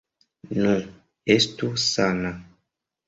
[0.61, 0.71] Nu,
[1.35, 2.33] estu sana.